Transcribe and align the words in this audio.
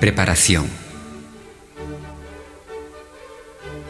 Preparación. 0.00 0.66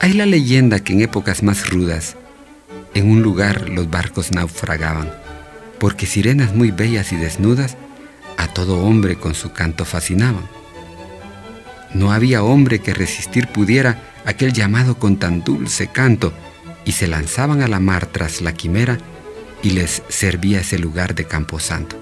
Hay 0.00 0.12
la 0.12 0.26
leyenda 0.26 0.80
que 0.80 0.92
en 0.92 1.00
épocas 1.00 1.42
más 1.42 1.70
rudas, 1.70 2.16
en 2.92 3.10
un 3.10 3.22
lugar 3.22 3.70
los 3.70 3.88
barcos 3.88 4.30
naufragaban, 4.30 5.10
porque 5.78 6.04
sirenas 6.04 6.54
muy 6.54 6.70
bellas 6.70 7.10
y 7.12 7.16
desnudas 7.16 7.78
a 8.36 8.48
todo 8.48 8.80
hombre 8.80 9.16
con 9.16 9.34
su 9.34 9.52
canto 9.52 9.86
fascinaban. 9.86 10.46
No 11.94 12.12
había 12.12 12.42
hombre 12.42 12.80
que 12.80 12.92
resistir 12.92 13.48
pudiera 13.48 14.02
aquel 14.26 14.52
llamado 14.52 14.98
con 14.98 15.16
tan 15.16 15.42
dulce 15.42 15.86
canto, 15.86 16.34
y 16.84 16.92
se 16.92 17.06
lanzaban 17.06 17.62
a 17.62 17.68
la 17.68 17.80
mar 17.80 18.04
tras 18.04 18.42
la 18.42 18.52
quimera, 18.52 18.98
y 19.62 19.70
les 19.70 20.02
servía 20.10 20.60
ese 20.60 20.78
lugar 20.78 21.14
de 21.14 21.24
camposanto. 21.24 21.96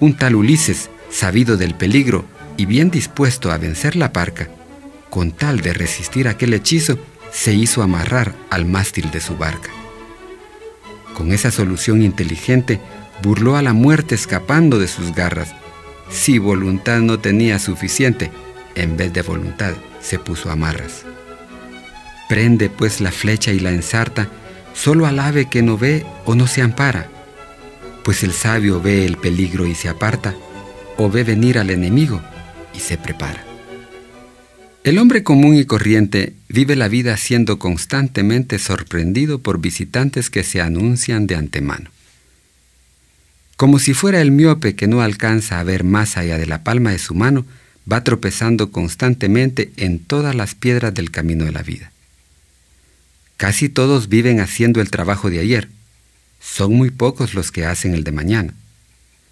Un 0.00 0.16
tal 0.16 0.34
Ulises, 0.34 0.88
sabido 1.10 1.58
del 1.58 1.74
peligro 1.74 2.24
y 2.56 2.66
bien 2.66 2.90
dispuesto 2.90 3.50
a 3.50 3.58
vencer 3.58 3.96
la 3.96 4.12
parca, 4.12 4.48
con 5.10 5.32
tal 5.32 5.60
de 5.60 5.72
resistir 5.72 6.28
aquel 6.28 6.54
hechizo, 6.54 6.98
se 7.32 7.52
hizo 7.52 7.82
amarrar 7.82 8.34
al 8.50 8.64
mástil 8.66 9.10
de 9.10 9.20
su 9.20 9.36
barca. 9.36 9.70
Con 11.14 11.32
esa 11.32 11.50
solución 11.50 12.02
inteligente, 12.02 12.80
burló 13.22 13.56
a 13.56 13.62
la 13.62 13.72
muerte 13.72 14.14
escapando 14.14 14.78
de 14.78 14.88
sus 14.88 15.14
garras. 15.14 15.54
Si 16.10 16.38
voluntad 16.38 17.00
no 17.00 17.18
tenía 17.18 17.58
suficiente, 17.58 18.30
en 18.74 18.96
vez 18.96 19.12
de 19.12 19.22
voluntad 19.22 19.74
se 20.00 20.18
puso 20.18 20.50
amarras. 20.50 21.04
Prende 22.28 22.70
pues 22.70 23.00
la 23.00 23.12
flecha 23.12 23.52
y 23.52 23.60
la 23.60 23.70
ensarta 23.70 24.28
solo 24.74 25.06
al 25.06 25.18
ave 25.18 25.50
que 25.50 25.62
no 25.62 25.76
ve 25.76 26.06
o 26.24 26.34
no 26.34 26.46
se 26.46 26.62
ampara, 26.62 27.08
pues 28.02 28.22
el 28.22 28.32
sabio 28.32 28.80
ve 28.80 29.04
el 29.04 29.16
peligro 29.16 29.66
y 29.66 29.74
se 29.74 29.88
aparta, 29.88 30.34
o 30.96 31.10
ve 31.10 31.24
venir 31.24 31.58
al 31.58 31.70
enemigo 31.70 32.22
y 32.74 32.80
se 32.80 32.98
prepara. 32.98 33.44
El 34.84 34.98
hombre 34.98 35.22
común 35.22 35.54
y 35.54 35.64
corriente 35.64 36.34
vive 36.48 36.74
la 36.74 36.88
vida 36.88 37.16
siendo 37.16 37.58
constantemente 37.58 38.58
sorprendido 38.58 39.38
por 39.38 39.60
visitantes 39.60 40.28
que 40.28 40.42
se 40.42 40.60
anuncian 40.60 41.28
de 41.28 41.36
antemano. 41.36 41.90
Como 43.56 43.78
si 43.78 43.94
fuera 43.94 44.20
el 44.20 44.32
miope 44.32 44.74
que 44.74 44.88
no 44.88 45.00
alcanza 45.00 45.60
a 45.60 45.62
ver 45.62 45.84
más 45.84 46.16
allá 46.16 46.36
de 46.36 46.46
la 46.46 46.64
palma 46.64 46.90
de 46.90 46.98
su 46.98 47.14
mano, 47.14 47.46
va 47.90 48.02
tropezando 48.02 48.72
constantemente 48.72 49.70
en 49.76 50.00
todas 50.00 50.34
las 50.34 50.56
piedras 50.56 50.92
del 50.94 51.12
camino 51.12 51.44
de 51.44 51.52
la 51.52 51.62
vida. 51.62 51.92
Casi 53.36 53.68
todos 53.68 54.08
viven 54.08 54.40
haciendo 54.40 54.80
el 54.80 54.90
trabajo 54.90 55.30
de 55.30 55.38
ayer. 55.38 55.68
Son 56.40 56.74
muy 56.74 56.90
pocos 56.90 57.34
los 57.34 57.52
que 57.52 57.66
hacen 57.66 57.94
el 57.94 58.02
de 58.02 58.10
mañana. 58.10 58.54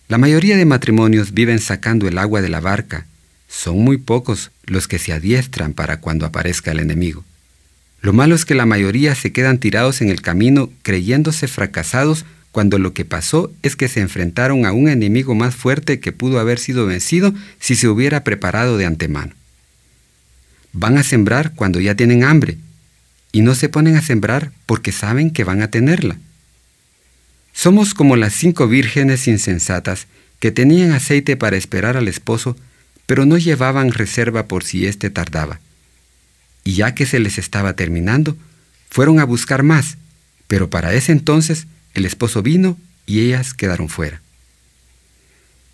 La 0.06 0.18
mayoría 0.18 0.56
de 0.56 0.64
matrimonios 0.64 1.32
viven 1.32 1.58
sacando 1.58 2.06
el 2.06 2.18
agua 2.18 2.40
de 2.40 2.48
la 2.48 2.60
barca 2.60 3.06
son 3.50 3.82
muy 3.82 3.98
pocos 3.98 4.52
los 4.64 4.86
que 4.86 4.98
se 4.98 5.12
adiestran 5.12 5.74
para 5.74 6.00
cuando 6.00 6.24
aparezca 6.24 6.70
el 6.70 6.78
enemigo. 6.78 7.24
Lo 8.00 8.12
malo 8.12 8.34
es 8.34 8.44
que 8.44 8.54
la 8.54 8.64
mayoría 8.64 9.14
se 9.14 9.32
quedan 9.32 9.58
tirados 9.58 10.00
en 10.00 10.08
el 10.08 10.22
camino 10.22 10.70
creyéndose 10.82 11.48
fracasados 11.48 12.24
cuando 12.52 12.78
lo 12.78 12.94
que 12.94 13.04
pasó 13.04 13.52
es 13.62 13.76
que 13.76 13.88
se 13.88 14.00
enfrentaron 14.00 14.64
a 14.64 14.72
un 14.72 14.88
enemigo 14.88 15.34
más 15.34 15.54
fuerte 15.54 16.00
que 16.00 16.12
pudo 16.12 16.38
haber 16.38 16.58
sido 16.58 16.86
vencido 16.86 17.34
si 17.58 17.76
se 17.76 17.88
hubiera 17.88 18.24
preparado 18.24 18.78
de 18.78 18.86
antemano. 18.86 19.34
Van 20.72 20.96
a 20.96 21.02
sembrar 21.02 21.52
cuando 21.54 21.80
ya 21.80 21.94
tienen 21.94 22.24
hambre 22.24 22.56
y 23.32 23.42
no 23.42 23.54
se 23.54 23.68
ponen 23.68 23.96
a 23.96 24.02
sembrar 24.02 24.52
porque 24.66 24.92
saben 24.92 25.30
que 25.30 25.44
van 25.44 25.60
a 25.62 25.68
tenerla. 25.68 26.16
Somos 27.52 27.94
como 27.94 28.16
las 28.16 28.32
cinco 28.32 28.68
vírgenes 28.68 29.28
insensatas 29.28 30.06
que 30.38 30.52
tenían 30.52 30.92
aceite 30.92 31.36
para 31.36 31.56
esperar 31.56 31.96
al 31.96 32.08
esposo 32.08 32.56
pero 33.06 33.26
no 33.26 33.38
llevaban 33.38 33.92
reserva 33.92 34.46
por 34.46 34.64
si 34.64 34.86
éste 34.86 35.10
tardaba. 35.10 35.60
Y 36.64 36.74
ya 36.74 36.94
que 36.94 37.06
se 37.06 37.18
les 37.18 37.38
estaba 37.38 37.74
terminando, 37.74 38.36
fueron 38.90 39.20
a 39.20 39.24
buscar 39.24 39.62
más, 39.62 39.96
pero 40.46 40.70
para 40.70 40.94
ese 40.94 41.12
entonces 41.12 41.66
el 41.94 42.04
esposo 42.04 42.42
vino 42.42 42.78
y 43.06 43.20
ellas 43.20 43.54
quedaron 43.54 43.88
fuera. 43.88 44.20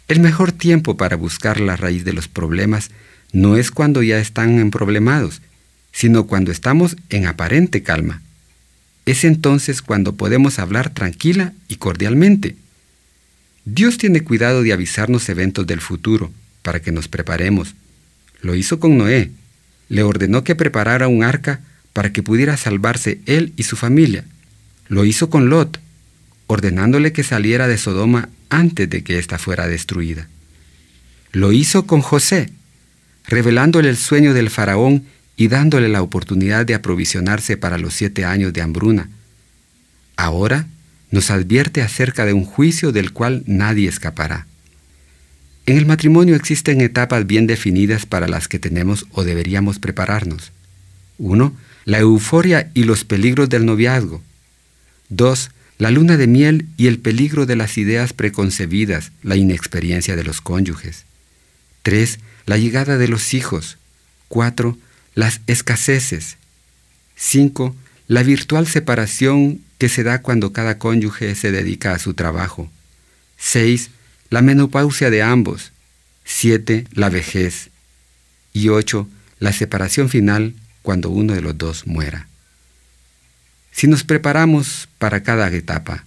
El 0.09 0.21
mejor 0.21 0.53
tiempo 0.53 0.97
para 0.97 1.17
buscar 1.17 1.61
la 1.61 1.77
raíz 1.77 2.05
de 2.05 2.13
los 2.13 2.29
problemas 2.29 2.91
no 3.33 3.57
es 3.57 3.71
cuando 3.71 4.03
ya 4.03 4.19
están 4.19 4.59
emproblemados, 4.59 5.43
sino 5.93 6.27
cuando 6.27 6.53
estamos 6.53 6.97
en 7.11 7.27
aparente 7.27 7.83
calma. 7.83 8.23
Es 9.05 9.25
entonces 9.25 9.83
cuando 9.83 10.15
podemos 10.15 10.59
hablar 10.59 10.91
tranquila 10.91 11.53
y 11.69 11.77
cordialmente. 11.77 12.57
Dios 13.65 13.99
tiene 13.99 14.21
cuidado 14.21 14.63
de 14.63 14.73
avisarnos 14.73 15.29
eventos 15.29 15.67
del 15.67 15.81
futuro, 15.81 16.33
para 16.67 16.81
que 16.81 16.91
nos 16.91 17.07
preparemos. 17.07 17.77
Lo 18.43 18.57
hizo 18.57 18.81
con 18.81 18.99
Noé. 18.99 19.31
Le 19.89 20.03
ordenó 20.03 20.43
que 20.43 20.57
preparara 20.57 21.07
un 21.07 21.23
arca 21.23 21.61
para 21.93 22.13
que 22.13 22.25
pudiera 22.25 22.57
salvarse 22.57 23.21
él 23.27 23.53
y 23.57 23.63
su 23.63 23.77
familia. 23.77 24.25
Lo 24.89 25.05
hizo 25.05 25.31
con 25.31 25.49
Lot, 25.49 25.79
ordenándole 26.49 27.13
que 27.13 27.23
saliera 27.23 27.69
de 27.69 27.79
Sodoma 27.79 28.31
antes 28.51 28.91
de 28.91 29.05
que 29.05 29.21
ésta 29.21 29.39
fuera 29.39 29.69
destruida. 29.69 30.27
Lo 31.31 31.53
hizo 31.53 31.87
con 31.87 32.01
José, 32.01 32.51
revelándole 33.29 33.89
el 33.89 33.97
sueño 33.97 34.35
del 34.35 34.51
faraón 34.51 35.05
y 35.37 35.47
dándole 35.47 35.89
la 35.89 36.03
oportunidad 36.03 36.67
de 36.67 36.75
aprovisionarse 36.75 37.57
para 37.57 37.79
los 37.79 37.95
siete 37.95 38.25
años 38.25 38.53
de 38.53 38.63
hambruna. 38.63 39.09
Ahora 40.17 40.67
nos 41.13 41.31
advierte 41.31 41.81
acerca 41.81 42.25
de 42.25 42.33
un 42.33 42.45
juicio 42.45 42.91
del 42.91 43.13
cual 43.13 43.45
nadie 43.47 43.89
escapará. 43.89 44.49
En 45.67 45.77
el 45.77 45.85
matrimonio 45.85 46.37
existen 46.37 46.81
etapas 46.81 47.27
bien 47.27 47.49
definidas 47.49 48.07
para 48.07 48.29
las 48.29 48.47
que 48.47 48.61
tenemos 48.61 49.07
o 49.11 49.25
deberíamos 49.25 49.81
prepararnos. 49.81 50.53
1. 51.19 51.53
La 51.85 51.99
euforia 51.99 52.71
y 52.73 52.85
los 52.85 53.05
peligros 53.05 53.49
del 53.49 53.67
noviazgo. 53.67 54.23
2. 55.09 55.51
La 55.79 55.91
luna 55.91 56.17
de 56.17 56.29
miel 56.29 56.67
y 56.77 56.87
el 56.87 57.01
peligro 57.01 57.47
de 57.47 57.57
las 57.57 57.79
ideas 57.79 58.13
preconcebidas, 58.13 59.11
la 59.25 59.35
inexperiencia 59.35 60.15
de 60.15 60.23
los 60.23 60.41
cónyuges. 60.41 61.05
3. 61.83 62.21
La 62.47 62.59
llegada 62.59 62.97
de 62.97 63.09
los 63.09 63.35
hijos. 63.35 63.77
4. 64.29 64.79
Las 65.17 65.41
escaseces. 65.49 66.37
5. 67.17 67.75
La 68.07 68.23
virtual 68.23 68.69
separación 68.69 69.61
que 69.79 69.89
se 69.89 70.05
da 70.05 70.23
cuando 70.23 70.53
cada 70.53 70.79
cónyuge 70.79 71.35
se 71.35 71.51
dedica 71.51 71.93
a 71.93 71.99
su 71.99 72.15
trabajo. 72.15 72.71
6 73.37 73.91
la 74.31 74.43
menopausia 74.43 75.11
de 75.11 75.23
ambos, 75.23 75.73
siete, 76.25 76.87
la 76.93 77.09
vejez 77.09 77.71
y 78.53 78.69
ocho, 78.69 79.09
la 79.39 79.53
separación 79.53 80.09
final 80.09 80.55
cuando 80.83 81.11
uno 81.11 81.35
de 81.35 81.43
los 81.43 81.57
dos 81.57 81.87
muera. 81.87 82.29
Si 83.73 83.87
nos 83.87 84.05
preparamos 84.05 84.89
para 84.99 85.23
cada 85.23 85.49
etapa, 85.51 86.05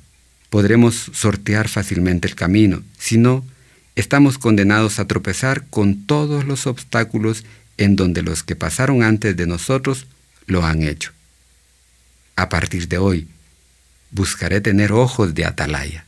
podremos 0.50 1.12
sortear 1.13 1.68
fácilmente 1.68 2.28
el 2.28 2.35
camino, 2.35 2.81
si 2.97 3.18
no, 3.18 3.46
estamos 3.96 4.38
condenados 4.38 5.00
a 5.00 5.06
tropezar 5.06 5.66
con 5.69 6.06
todos 6.06 6.46
los 6.46 6.66
obstáculos 6.66 7.44
en 7.78 7.96
donde 7.96 8.24
los 8.24 8.44
que 8.44 8.56
pasaron 8.56 9.03
antes 9.03 9.38
de 9.38 9.46
nosotros 9.46 10.07
lo 10.47 10.66
han 10.66 10.84
hecho. 10.84 11.12
A 12.36 12.50
partir 12.50 12.88
de 12.88 12.97
hoy, 12.97 13.28
buscaré 14.12 14.62
tener 14.62 14.91
ojos 14.91 15.36
de 15.36 15.46
atalaya. 15.46 16.06